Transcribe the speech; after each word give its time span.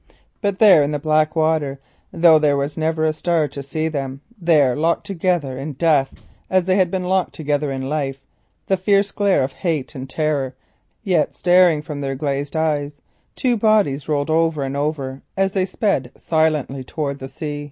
But 0.41 0.57
there 0.57 0.81
in 0.81 0.89
the 0.89 0.97
black 0.97 1.35
water, 1.35 1.77
though 2.11 2.39
there 2.39 2.57
was 2.57 2.75
never 2.75 3.05
a 3.05 3.13
star 3.13 3.47
to 3.49 3.61
see 3.61 3.87
them, 3.87 4.21
there, 4.35 4.75
locked 4.75 5.05
together 5.05 5.59
in 5.59 5.73
death 5.73 6.11
as 6.49 6.65
they 6.65 6.75
had 6.75 6.89
been 6.89 7.03
locked 7.03 7.35
together 7.35 7.71
in 7.71 7.87
life, 7.87 8.19
the 8.65 8.77
fierce 8.77 9.11
glare 9.11 9.43
of 9.43 9.53
hate 9.53 9.93
and 9.93 10.09
terror 10.09 10.55
yet 11.03 11.35
staring 11.35 11.83
from 11.83 12.01
their 12.01 12.15
glazed 12.15 12.55
eyes, 12.55 12.97
two 13.35 13.55
bodies 13.55 14.09
rolled 14.09 14.31
over 14.31 14.63
and 14.63 14.75
over 14.75 15.21
as 15.37 15.51
they 15.51 15.65
sped 15.67 16.09
silently 16.17 16.83
towards 16.83 17.19
the 17.19 17.29
sea. 17.29 17.59